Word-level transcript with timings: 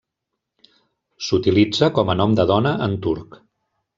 S'utilitza 1.25 1.91
com 1.99 2.11
a 2.13 2.17
nom 2.21 2.35
de 2.41 2.47
dona 2.55 2.75
en 2.89 2.99
turc. 3.07 3.41